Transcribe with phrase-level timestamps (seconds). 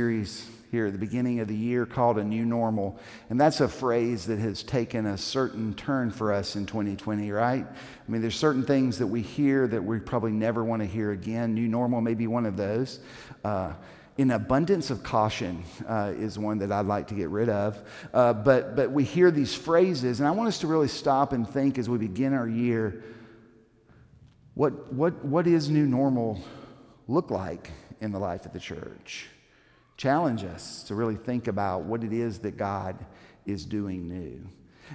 [0.00, 2.98] series here at the beginning of the year called A New Normal.
[3.28, 7.66] And that's a phrase that has taken a certain turn for us in 2020, right?
[7.66, 11.10] I mean, there's certain things that we hear that we probably never want to hear
[11.10, 11.52] again.
[11.52, 13.00] New normal may be one of those.
[13.44, 13.74] Uh,
[14.16, 17.78] in abundance of caution uh, is one that I'd like to get rid of.
[18.14, 21.46] Uh, but, but we hear these phrases, and I want us to really stop and
[21.46, 23.04] think as we begin our year
[24.54, 26.40] what, what, what is new normal
[27.06, 27.70] look like
[28.00, 29.28] in the life of the church?
[30.00, 32.96] Challenge us to really think about what it is that God
[33.44, 34.40] is doing new.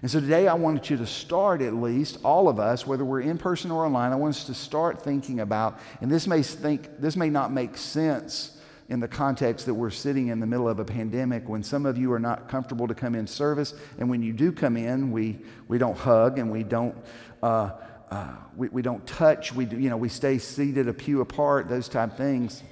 [0.02, 3.22] And so today I wanted you to start at least, all of us, whether we're
[3.22, 6.90] in person or online, I want us to start thinking about, and this may think
[7.00, 8.60] this may not make sense
[8.90, 12.00] in the context that we're sitting in the middle of a pandemic when some of
[12.00, 15.38] you are not comfortable to come in service, and when you do come in, we,
[15.68, 16.96] we don't hug and we don't
[17.44, 17.70] uh,
[18.10, 21.70] uh, we, we don't touch, we do, you know, we stay seated a pew apart,
[21.70, 22.64] those type things.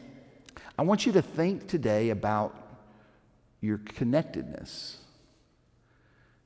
[0.77, 2.55] I want you to think today about
[3.61, 4.97] your connectedness,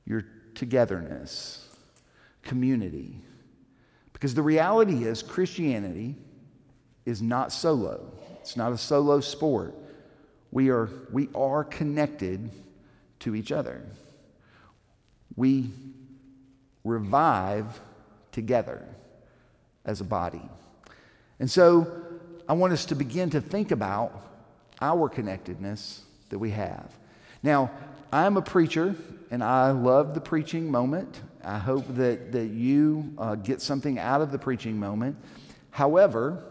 [0.04, 1.66] your togetherness,
[2.42, 3.20] community.
[4.12, 6.16] Because the reality is, Christianity
[7.06, 9.74] is not solo, it's not a solo sport.
[10.50, 12.50] We are, we are connected
[13.20, 13.82] to each other.
[15.36, 15.70] We
[16.84, 17.80] revive
[18.32, 18.86] together
[19.84, 20.42] as a body.
[21.38, 22.07] And so,
[22.48, 24.24] I want us to begin to think about
[24.80, 26.90] our connectedness that we have.
[27.42, 27.70] Now,
[28.10, 28.94] I'm a preacher
[29.30, 31.20] and I love the preaching moment.
[31.44, 35.16] I hope that, that you uh, get something out of the preaching moment.
[35.70, 36.42] However,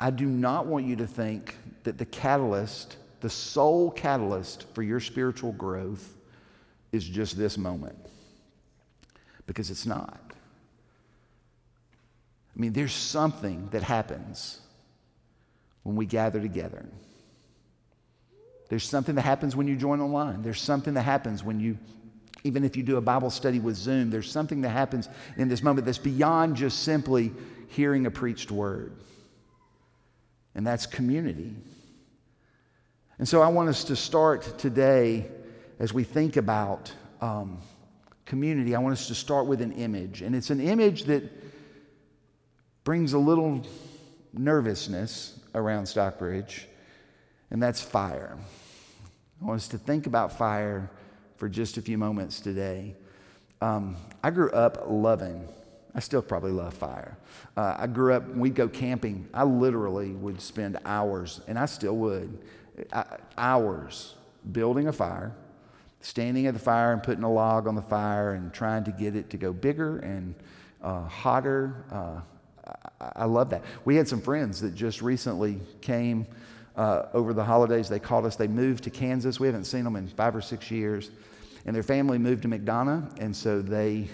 [0.00, 4.98] I do not want you to think that the catalyst, the sole catalyst for your
[4.98, 6.16] spiritual growth,
[6.90, 7.96] is just this moment.
[9.46, 10.33] Because it's not.
[12.56, 14.60] I mean, there's something that happens
[15.82, 16.86] when we gather together.
[18.68, 20.42] There's something that happens when you join online.
[20.42, 21.78] There's something that happens when you,
[22.44, 25.62] even if you do a Bible study with Zoom, there's something that happens in this
[25.62, 27.32] moment that's beyond just simply
[27.68, 28.92] hearing a preached word.
[30.54, 31.54] And that's community.
[33.18, 35.26] And so I want us to start today
[35.78, 37.58] as we think about um,
[38.24, 38.74] community.
[38.74, 40.22] I want us to start with an image.
[40.22, 41.22] And it's an image that
[42.84, 43.62] brings a little
[44.34, 46.68] nervousness around Stockbridge,
[47.50, 48.36] and that's fire.
[49.40, 50.90] I want us to think about fire
[51.36, 52.94] for just a few moments today.
[53.60, 55.48] Um, I grew up loving,
[55.94, 57.16] I still probably love fire.
[57.56, 59.28] Uh, I grew up, we'd go camping.
[59.32, 62.38] I literally would spend hours, and I still would,
[62.92, 63.04] uh,
[63.38, 64.14] hours
[64.52, 65.32] building a fire,
[66.00, 69.16] standing at the fire and putting a log on the fire and trying to get
[69.16, 70.34] it to go bigger and
[70.82, 71.84] uh, hotter.
[71.90, 72.20] Uh,
[73.00, 73.62] I love that.
[73.84, 76.26] We had some friends that just recently came
[76.76, 77.88] uh, over the holidays.
[77.88, 78.36] They called us.
[78.36, 79.38] They moved to Kansas.
[79.38, 81.10] We haven't seen them in five or six years.
[81.66, 83.18] And their family moved to McDonough.
[83.20, 84.08] And so they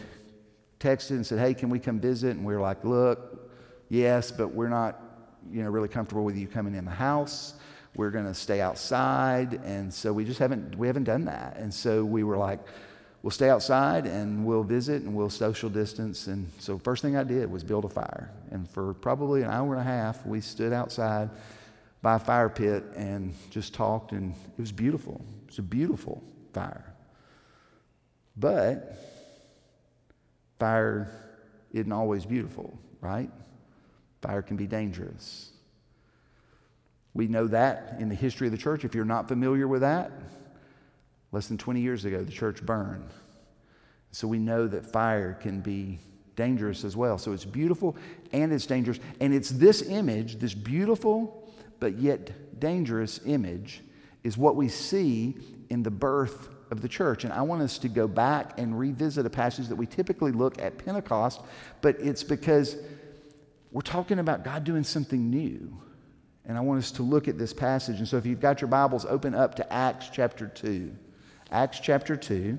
[0.78, 2.36] texted and said, Hey, can we come visit?
[2.36, 3.50] And we were like, Look,
[3.88, 5.00] yes, but we're not
[5.50, 7.54] you know, really comfortable with you coming in the house.
[7.96, 9.54] We're going to stay outside.
[9.64, 11.56] And so we just haven't, we haven't done that.
[11.56, 12.60] And so we were like,
[13.22, 16.26] we'll stay outside and we'll visit and we'll social distance.
[16.26, 18.30] And so, first thing I did was build a fire.
[18.50, 21.30] And for probably an hour and a half, we stood outside
[22.02, 25.20] by a fire pit and just talked, and it was beautiful.
[25.44, 26.22] It was a beautiful
[26.52, 26.94] fire.
[28.36, 28.96] But
[30.58, 31.10] fire
[31.72, 33.30] isn't always beautiful, right?
[34.22, 35.50] Fire can be dangerous.
[37.12, 38.84] We know that in the history of the church.
[38.84, 40.12] If you're not familiar with that,
[41.32, 43.10] Less than 20 years ago, the church burned.
[44.12, 46.00] So we know that fire can be
[46.34, 47.18] dangerous as well.
[47.18, 47.96] So it's beautiful
[48.32, 48.98] and it's dangerous.
[49.20, 51.48] And it's this image, this beautiful
[51.78, 53.82] but yet dangerous image,
[54.22, 55.36] is what we see
[55.70, 57.24] in the birth of the church.
[57.24, 60.60] And I want us to go back and revisit a passage that we typically look
[60.60, 61.40] at Pentecost,
[61.80, 62.76] but it's because
[63.72, 65.76] we're talking about God doing something new.
[66.44, 67.98] And I want us to look at this passage.
[67.98, 70.90] And so if you've got your Bibles, open up to Acts chapter 2.
[71.50, 72.58] Acts chapter 2.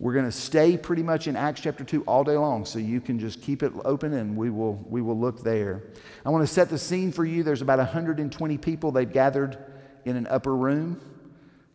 [0.00, 3.00] We're going to stay pretty much in Acts chapter 2 all day long, so you
[3.00, 5.82] can just keep it open and we will, we will look there.
[6.26, 7.42] I want to set the scene for you.
[7.42, 8.90] There's about 120 people.
[8.90, 9.56] They've gathered
[10.04, 11.00] in an upper room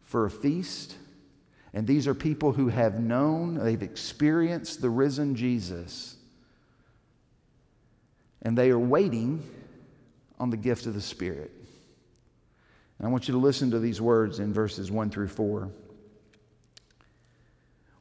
[0.04, 0.96] for a feast.
[1.74, 6.16] And these are people who have known, they've experienced the risen Jesus.
[8.42, 9.44] And they are waiting
[10.40, 11.52] on the gift of the Spirit.
[13.00, 15.72] And I want you to listen to these words in verses 1 through 4.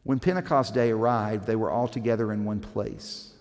[0.03, 3.33] When Pentecost Day arrived, they were all together in one place.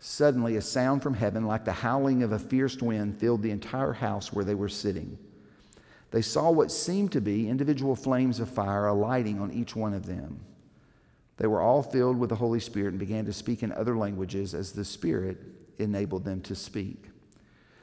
[0.00, 3.92] Suddenly, a sound from heaven, like the howling of a fierce wind, filled the entire
[3.92, 5.18] house where they were sitting.
[6.10, 10.06] They saw what seemed to be individual flames of fire alighting on each one of
[10.06, 10.40] them.
[11.36, 14.54] They were all filled with the Holy Spirit and began to speak in other languages
[14.54, 15.38] as the Spirit
[15.78, 17.04] enabled them to speak.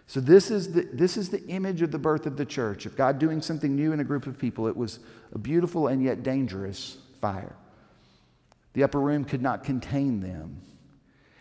[0.08, 2.96] So, this is, the, this is the image of the birth of the church, of
[2.96, 4.68] God doing something new in a group of people.
[4.68, 5.00] It was
[5.32, 7.56] a beautiful and yet dangerous fire.
[8.74, 10.62] The upper room could not contain them.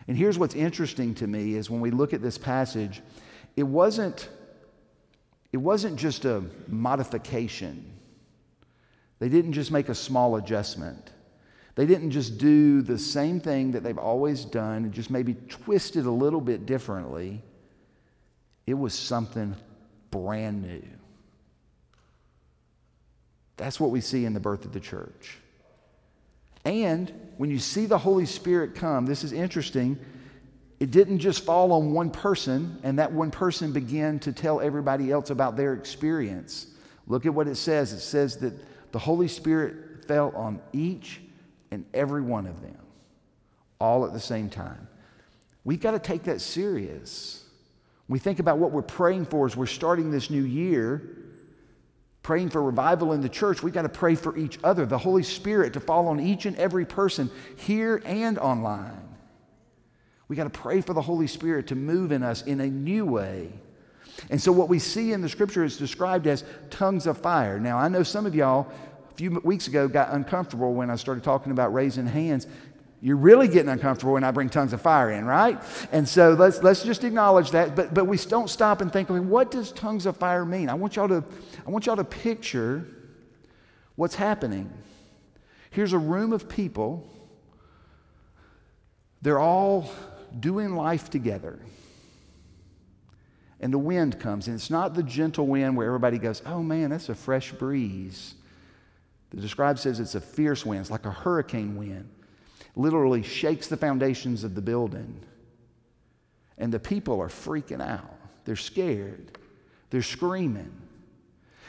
[0.07, 3.01] And here's what's interesting to me is when we look at this passage,
[3.55, 4.29] it wasn't,
[5.51, 7.91] it wasn't just a modification.
[9.19, 11.11] They didn't just make a small adjustment.
[11.75, 15.95] They didn't just do the same thing that they've always done and just maybe twist
[15.95, 17.41] it a little bit differently.
[18.65, 19.55] It was something
[20.11, 20.83] brand new.
[23.57, 25.37] That's what we see in the birth of the church.
[26.65, 29.99] And when you see the Holy Spirit come, this is interesting.
[30.79, 35.11] It didn't just fall on one person and that one person began to tell everybody
[35.11, 36.67] else about their experience.
[37.07, 37.91] Look at what it says.
[37.91, 38.53] It says that
[38.91, 41.21] the Holy Spirit fell on each
[41.71, 42.77] and every one of them,
[43.79, 44.87] all at the same time.
[45.63, 47.42] We've got to take that serious.
[48.13, 51.01] We think about what we're praying for as we're starting this new year
[52.21, 55.23] praying for revival in the church, we've got to pray for each other, the Holy
[55.23, 57.27] Spirit to fall on each and every person
[57.57, 59.09] here and online.
[60.27, 63.03] We got to pray for the Holy Spirit to move in us in a new
[63.03, 63.51] way.
[64.29, 67.59] And so, what we see in the scripture is described as tongues of fire.
[67.59, 68.71] Now, I know some of y'all
[69.09, 72.45] a few weeks ago got uncomfortable when I started talking about raising hands
[73.03, 75.61] you're really getting uncomfortable when I bring tongues of fire in, right?
[75.91, 77.75] And so let's, let's just acknowledge that.
[77.75, 80.69] But, but we don't stop and think, what does tongues of fire mean?
[80.69, 81.21] I want y'all to,
[81.67, 82.87] I want y'all to picture
[83.97, 84.71] what's happening.
[85.69, 87.05] Here's a room of people.
[89.21, 89.91] They're all
[90.39, 91.59] doing life together.
[93.59, 96.91] And the wind comes, and it's not the gentle wind where everybody goes, oh man,
[96.91, 98.35] that's a fresh breeze.
[99.31, 102.07] The describe says it's a fierce wind, it's like a hurricane wind
[102.75, 105.21] literally shakes the foundations of the building.
[106.57, 108.15] And the people are freaking out.
[108.45, 109.37] They're scared.
[109.89, 110.71] They're screaming.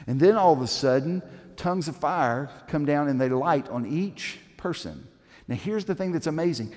[0.06, 1.22] And then all of a sudden,
[1.56, 5.06] tongues of fire come down and they light on each person.
[5.46, 6.74] Now, here's the thing that's amazing,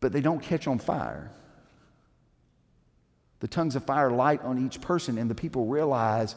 [0.00, 1.30] but they don't catch on fire.
[3.40, 6.34] The tongues of fire light on each person, and the people realize,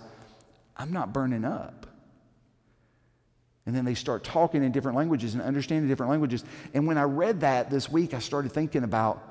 [0.78, 1.88] I'm not burning up.
[3.70, 6.44] And then they start talking in different languages and understanding different languages.
[6.74, 9.22] And when I read that this week, I started thinking about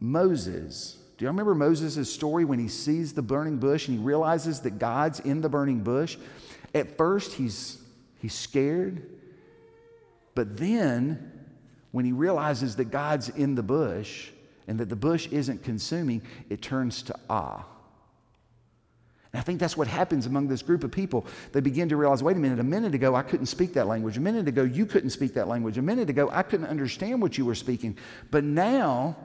[0.00, 0.96] Moses.
[1.18, 4.78] Do you remember Moses' story when he sees the burning bush and he realizes that
[4.78, 6.16] God's in the burning bush?
[6.74, 7.76] At first, he's,
[8.22, 9.06] he's scared.
[10.34, 11.30] But then,
[11.90, 14.30] when he realizes that God's in the bush
[14.66, 17.64] and that the bush isn't consuming, it turns to awe.
[19.32, 21.26] And I think that's what happens among this group of people.
[21.52, 24.18] They begin to realize wait a minute, a minute ago I couldn't speak that language.
[24.18, 25.78] A minute ago you couldn't speak that language.
[25.78, 27.96] A minute ago I couldn't understand what you were speaking.
[28.30, 29.16] But now,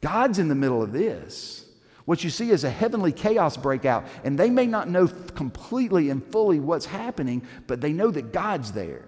[0.00, 1.66] God's in the middle of this.
[2.06, 4.06] What you see is a heavenly chaos break out.
[4.24, 8.72] And they may not know completely and fully what's happening, but they know that God's
[8.72, 9.04] there.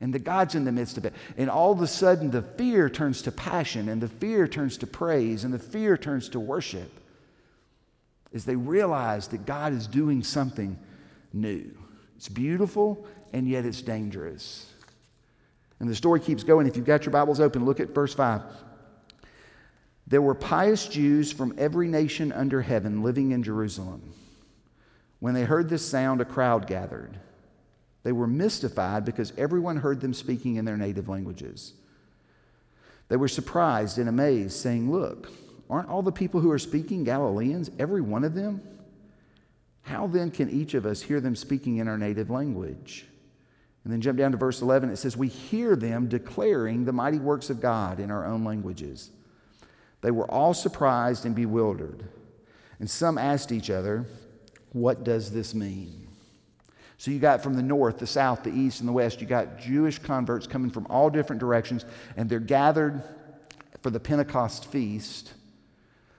[0.00, 1.14] And that God's in the midst of it.
[1.36, 4.86] And all of a sudden, the fear turns to passion, and the fear turns to
[4.88, 6.90] praise, and the fear turns to worship
[8.34, 10.76] is they realize that God is doing something
[11.32, 11.70] new.
[12.16, 14.70] It's beautiful, and yet it's dangerous.
[15.78, 16.66] And the story keeps going.
[16.66, 18.42] If you've got your Bibles open, look at verse 5.
[20.08, 24.12] There were pious Jews from every nation under heaven living in Jerusalem.
[25.20, 27.18] When they heard this sound, a crowd gathered.
[28.02, 31.72] They were mystified because everyone heard them speaking in their native languages.
[33.08, 35.30] They were surprised and amazed, saying, Look,
[35.70, 38.60] Aren't all the people who are speaking Galileans, every one of them?
[39.82, 43.06] How then can each of us hear them speaking in our native language?
[43.84, 44.90] And then jump down to verse 11.
[44.90, 49.10] It says, We hear them declaring the mighty works of God in our own languages.
[50.00, 52.04] They were all surprised and bewildered.
[52.80, 54.06] And some asked each other,
[54.72, 56.08] What does this mean?
[56.96, 59.58] So you got from the north, the south, the east, and the west, you got
[59.58, 61.84] Jewish converts coming from all different directions,
[62.16, 63.02] and they're gathered
[63.82, 65.34] for the Pentecost feast.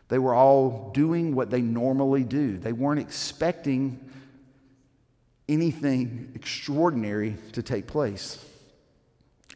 [0.08, 2.58] They were all doing what they normally do.
[2.58, 4.00] They weren't expecting
[5.50, 8.44] anything extraordinary to take place.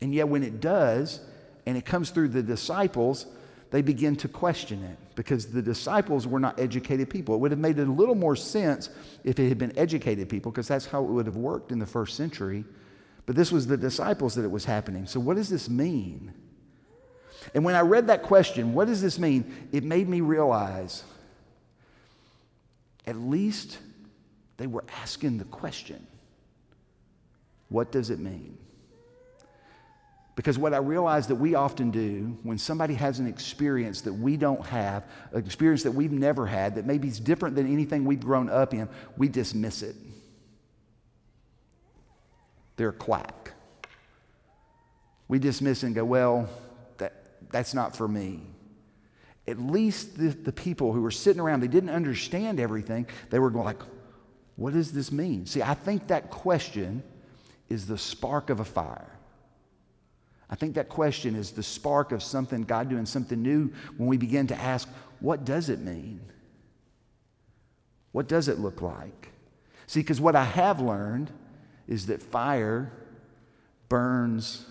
[0.01, 1.19] And yet, when it does,
[1.65, 3.25] and it comes through the disciples,
[3.71, 7.35] they begin to question it because the disciples were not educated people.
[7.35, 8.89] It would have made a little more sense
[9.23, 11.85] if it had been educated people because that's how it would have worked in the
[11.85, 12.65] first century.
[13.25, 15.05] But this was the disciples that it was happening.
[15.05, 16.33] So, what does this mean?
[17.53, 19.69] And when I read that question, what does this mean?
[19.72, 21.03] It made me realize
[23.08, 23.77] at least
[24.58, 26.05] they were asking the question
[27.69, 28.58] what does it mean?
[30.36, 34.38] Because what I realize that we often do when somebody has an experience that we
[34.38, 35.03] don't have,
[35.34, 38.74] an experience that we've never had, that maybe is different than anything we've grown up
[38.74, 39.96] in, we dismiss it.
[42.77, 43.51] They're a quack.
[45.27, 46.50] We dismiss and go, well,
[47.51, 48.41] that's not for me.
[49.47, 53.07] At least the, the people who were sitting around, they didn't understand everything.
[53.29, 53.81] They were going like,
[54.55, 55.45] what does this mean?
[55.45, 57.01] See, I think that question
[57.69, 59.17] is the spark of a fire.
[60.49, 64.17] I think that question is the spark of something, God doing something new when we
[64.17, 64.89] begin to ask,
[65.19, 66.21] what does it mean?
[68.11, 69.29] What does it look like?
[69.87, 71.31] See, because what I have learned
[71.87, 72.91] is that fire
[73.87, 74.65] burns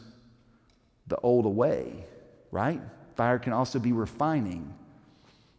[1.06, 2.04] the old away,
[2.50, 2.80] right?
[3.16, 4.74] Fire can also be refining.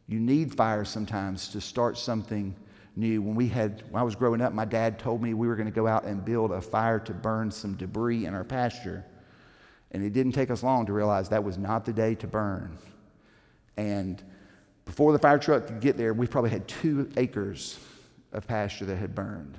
[0.07, 2.55] You need fire sometimes to start something
[2.95, 3.21] new.
[3.21, 5.67] When we had, when I was growing up, my dad told me we were going
[5.67, 9.05] to go out and build a fire to burn some debris in our pasture.
[9.91, 12.77] And it didn't take us long to realize that was not the day to burn.
[13.77, 14.21] And
[14.85, 17.79] before the fire truck could get there, we probably had two acres
[18.31, 19.57] of pasture that had burned.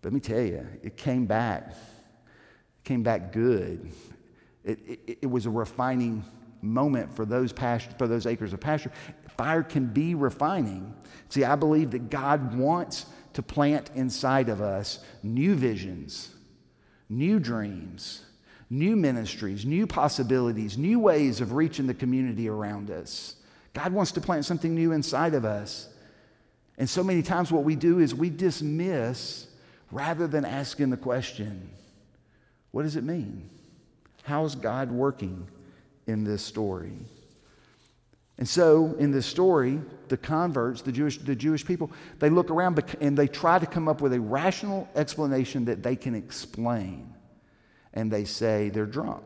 [0.00, 1.70] But let me tell you, it came back.
[1.70, 3.90] It came back good.
[4.68, 6.22] It, it, it was a refining
[6.60, 8.92] moment for those, pasture, for those acres of pasture.
[9.36, 10.94] Fire can be refining.
[11.30, 16.34] See, I believe that God wants to plant inside of us new visions,
[17.08, 18.26] new dreams,
[18.68, 23.36] new ministries, new possibilities, new ways of reaching the community around us.
[23.72, 25.88] God wants to plant something new inside of us.
[26.76, 29.46] And so many times, what we do is we dismiss
[29.90, 31.70] rather than asking the question
[32.70, 33.48] what does it mean?
[34.28, 35.48] How is God working
[36.06, 36.92] in this story?
[38.36, 42.78] And so, in this story, the converts, the Jewish, the Jewish people, they look around
[43.00, 47.14] and they try to come up with a rational explanation that they can explain
[47.94, 49.24] and they say they're drunk.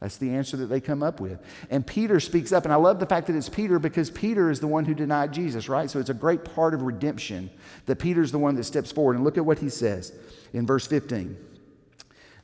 [0.00, 1.38] That's the answer that they come up with.
[1.70, 4.58] And Peter speaks up, and I love the fact that it's Peter because Peter is
[4.58, 5.88] the one who denied Jesus, right?
[5.88, 7.50] So it's a great part of redemption
[7.86, 9.14] that Peter's the one that steps forward.
[9.14, 10.12] And look at what he says
[10.52, 11.36] in verse 15.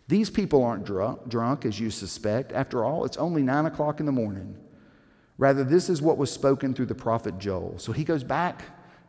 [0.09, 2.53] These people aren't drunk, drunk, as you suspect.
[2.53, 4.57] After all, it's only nine o'clock in the morning.
[5.39, 7.79] Rather, this is what was spoken through the prophet Joel.
[7.79, 8.63] So he goes back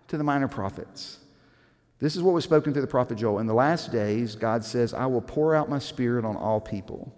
[0.08, 1.20] to the minor prophets.
[2.00, 3.40] This is what was spoken through the prophet Joel.
[3.40, 7.14] In the last days, God says, I will pour out my spirit on all people.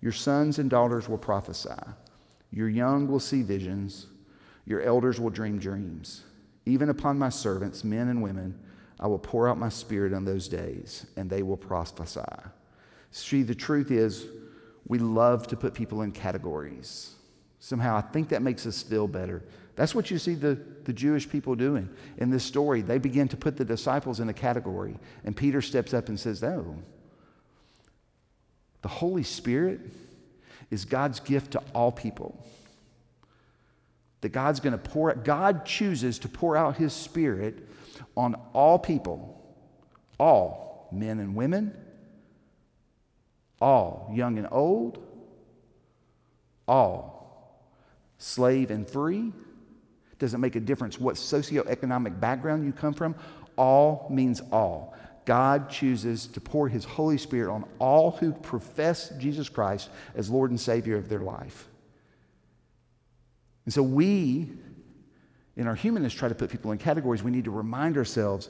[0.00, 1.70] Your sons and daughters will prophesy.
[2.50, 4.06] Your young will see visions.
[4.66, 6.22] Your elders will dream dreams.
[6.66, 8.58] Even upon my servants, men and women,
[9.00, 12.20] I will pour out my spirit on those days, and they will prophesy.
[13.12, 14.26] See, the truth is,
[14.86, 17.14] we love to put people in categories.
[17.60, 19.44] Somehow, I think that makes us feel better.
[19.76, 21.88] That's what you see the, the Jewish people doing
[22.18, 22.82] in this story.
[22.82, 26.42] They begin to put the disciples in a category, and Peter steps up and says,
[26.42, 26.76] No.
[28.80, 29.80] The Holy Spirit
[30.70, 32.44] is God's gift to all people.
[34.22, 37.68] That God's going to pour, God chooses to pour out His Spirit
[38.16, 39.40] on all people,
[40.18, 41.76] all men and women,
[43.62, 44.98] all young and old,
[46.66, 47.62] all
[48.18, 49.32] slave and free
[50.18, 53.14] doesn't make a difference what socioeconomic background you come from.
[53.56, 54.94] All means all.
[55.24, 60.50] God chooses to pour His Holy Spirit on all who profess Jesus Christ as Lord
[60.50, 61.68] and Savior of their life.
[63.64, 64.50] And so we,
[65.56, 67.22] in our humanness, try to put people in categories.
[67.22, 68.48] We need to remind ourselves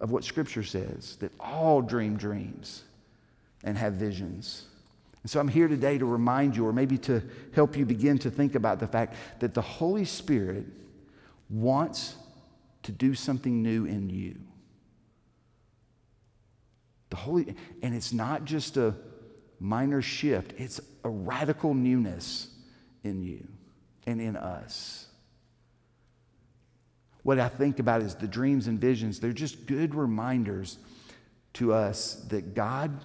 [0.00, 2.84] of what Scripture says that all dream dreams
[3.68, 4.64] and have visions.
[5.22, 7.22] And so I'm here today to remind you, or maybe to
[7.52, 10.64] help you begin to think about the fact that the Holy Spirit
[11.50, 12.14] wants
[12.84, 14.36] to do something new in you.
[17.10, 18.94] The Holy, and it's not just a
[19.60, 22.48] minor shift, it's a radical newness
[23.04, 23.46] in you
[24.06, 25.08] and in us.
[27.22, 30.78] What I think about is the dreams and visions, they're just good reminders
[31.54, 33.04] to us that God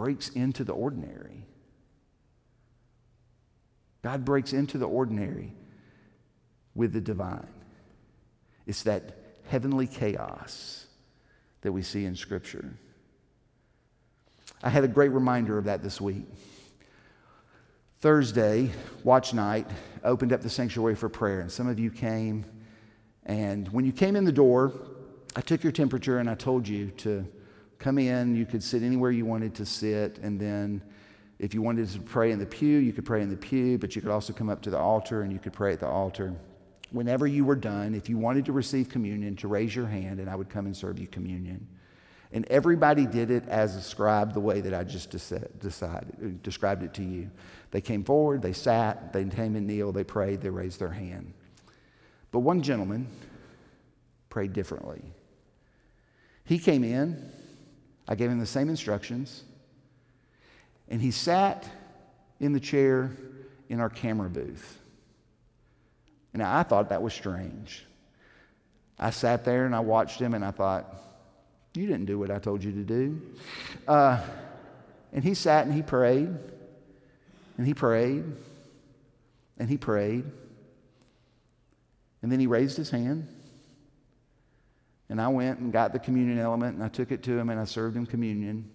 [0.00, 1.44] breaks into the ordinary.
[4.02, 5.52] God breaks into the ordinary
[6.74, 7.46] with the divine.
[8.66, 9.18] It's that
[9.50, 10.86] heavenly chaos
[11.60, 12.72] that we see in Scripture.
[14.62, 16.24] I had a great reminder of that this week.
[17.98, 18.70] Thursday,
[19.04, 19.68] watch night,
[20.02, 22.46] opened up the sanctuary for prayer, and some of you came.
[23.26, 24.72] And when you came in the door,
[25.36, 27.28] I took your temperature and I told you to
[27.80, 28.36] come in.
[28.36, 30.18] You could sit anywhere you wanted to sit.
[30.18, 30.80] And then
[31.40, 33.96] If you wanted to pray in the pew, you could pray in the pew, but
[33.96, 36.34] you could also come up to the altar and you could pray at the altar.
[36.90, 40.28] Whenever you were done, if you wanted to receive communion, to raise your hand and
[40.28, 41.66] I would come and serve you communion.
[42.32, 45.50] And everybody did it as described the way that I just decided,
[46.22, 47.30] uh, described it to you.
[47.70, 51.32] They came forward, they sat, they came and kneeled, they prayed, they raised their hand.
[52.32, 53.08] But one gentleman
[54.28, 55.02] prayed differently.
[56.44, 57.32] He came in,
[58.10, 59.44] I gave him the same instructions,
[60.88, 61.66] and he sat
[62.40, 63.12] in the chair
[63.68, 64.78] in our camera booth.
[66.34, 67.86] And I thought that was strange.
[68.98, 70.92] I sat there and I watched him and I thought,
[71.74, 73.22] you didn't do what I told you to do.
[73.86, 74.20] Uh,
[75.12, 76.34] and he sat and he prayed,
[77.56, 78.24] and he prayed,
[79.58, 80.24] and he prayed.
[82.22, 83.28] And then he raised his hand.
[85.10, 87.60] And I went and got the communion element and I took it to him and
[87.60, 88.70] I served him communion.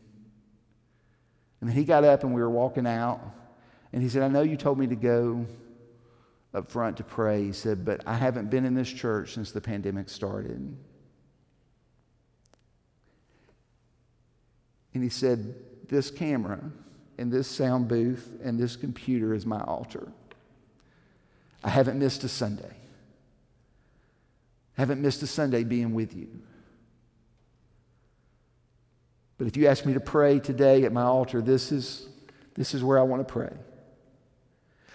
[1.61, 3.21] And then he got up and we were walking out.
[3.93, 5.45] And he said, I know you told me to go
[6.53, 7.45] up front to pray.
[7.45, 10.77] He said, but I haven't been in this church since the pandemic started.
[14.93, 15.55] And he said,
[15.87, 16.59] This camera
[17.17, 20.11] and this sound booth and this computer is my altar.
[21.63, 22.73] I haven't missed a Sunday.
[24.75, 26.27] Haven't missed a Sunday being with you.
[29.37, 32.07] But if you ask me to pray today at my altar, this is,
[32.55, 33.53] this is where I want to pray.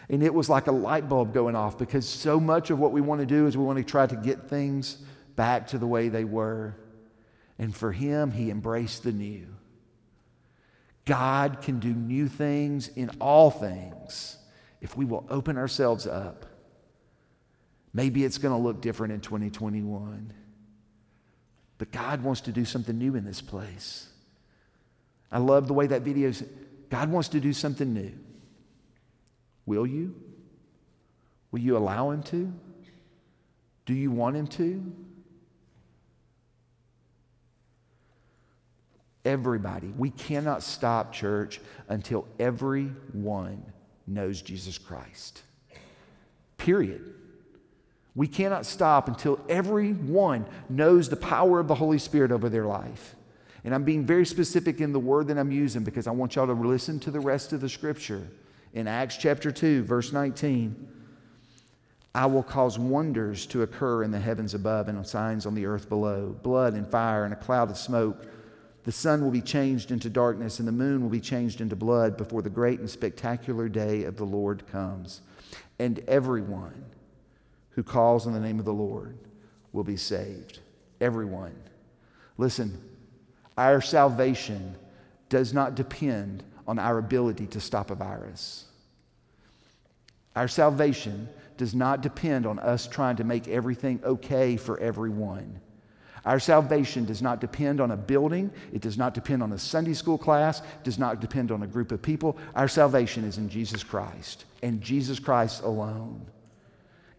[0.09, 3.01] And it was like a light bulb going off because so much of what we
[3.01, 4.99] want to do is we want to try to get things
[5.37, 6.75] back to the way they were.
[7.59, 9.47] And for him, he embraced the new.
[11.05, 14.37] God can do new things in all things
[14.81, 16.47] if we will open ourselves up.
[17.93, 20.33] Maybe it's going to look different in 2021.
[21.79, 24.09] But God wants to do something new in this place.
[25.33, 26.49] I love the way that video says,
[26.91, 28.13] God wants to do something new.
[29.67, 30.15] Will you?
[31.53, 32.53] Will you allow Him to?
[33.87, 34.93] Do you want Him to?
[39.25, 39.89] Everybody.
[39.97, 43.63] We cannot stop, church, until everyone
[44.07, 45.43] knows Jesus Christ.
[46.57, 47.15] Period.
[48.21, 53.17] We cannot stop until everyone knows the power of the Holy Spirit over their life.
[53.65, 56.47] And I'm being very specific in the word that I'm using because I want y'all
[56.47, 58.29] to listen to the rest of the scripture.
[58.75, 60.87] In Acts chapter 2, verse 19,
[62.15, 65.89] I will cause wonders to occur in the heavens above and signs on the earth
[65.89, 68.27] below blood and fire and a cloud of smoke.
[68.85, 72.19] The sun will be changed into darkness and the moon will be changed into blood
[72.19, 75.23] before the great and spectacular day of the Lord comes.
[75.79, 76.85] And everyone
[77.81, 79.17] who calls on the name of the Lord
[79.73, 80.59] will be saved.
[81.01, 81.55] Everyone.
[82.37, 82.79] Listen,
[83.57, 84.77] our salvation
[85.31, 88.67] does not depend on our ability to stop a virus.
[90.37, 95.59] Our salvation does not depend on us trying to make everything okay for everyone.
[96.27, 98.51] Our salvation does not depend on a building.
[98.75, 100.61] It does not depend on a Sunday school class.
[100.61, 102.37] It does not depend on a group of people.
[102.55, 106.27] Our salvation is in Jesus Christ and Jesus Christ alone.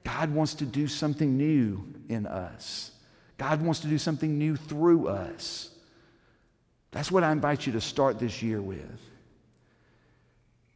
[0.04, 2.92] God wants to do something new in us.
[3.38, 5.70] God wants to do something new through us.
[6.92, 9.00] That's what I invite you to start this year with.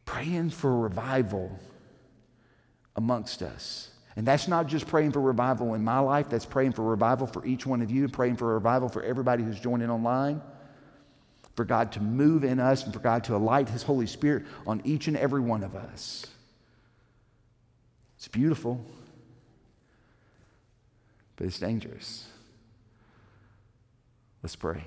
[0.04, 1.58] Praying for revival
[2.96, 3.90] amongst us.
[4.16, 7.44] And that's not just praying for revival in my life, that's praying for revival for
[7.44, 10.40] each one of you praying for revival for everybody who's joining online.
[11.54, 14.82] For God to move in us and for God to alight His Holy Spirit on
[14.84, 16.26] each and every one of us.
[18.16, 18.84] It's beautiful,
[21.36, 22.26] but it's dangerous.
[24.42, 24.82] Let's pray.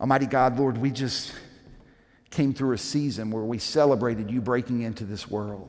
[0.00, 1.32] Almighty God, Lord, we just
[2.30, 5.68] came through a season where we celebrated you breaking into this world.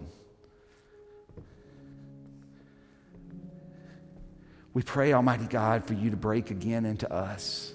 [4.73, 7.71] We pray, Almighty God, for you to break again into us.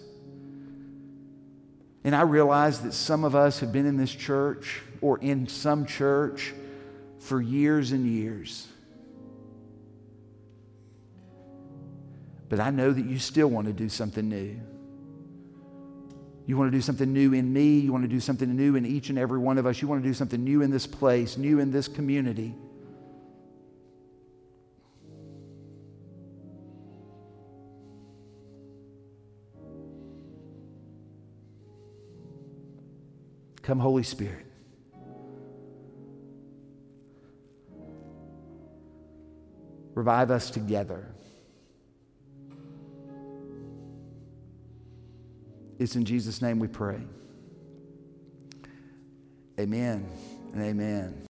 [2.05, 5.87] And I realize that some of us have been in this church or in some
[5.87, 6.53] church
[7.21, 8.67] for years and years.
[12.49, 14.59] But I know that you still want to do something new.
[16.47, 17.79] You want to do something new in me.
[17.79, 19.81] You want to do something new in each and every one of us.
[19.81, 22.57] You want to do something new in this place, new in this community.
[33.63, 34.50] Come, Holy Spirit.
[39.95, 41.07] Revive us together.
[45.79, 47.01] It's in Jesus' name we pray.
[49.59, 50.07] Amen
[50.53, 51.30] and amen.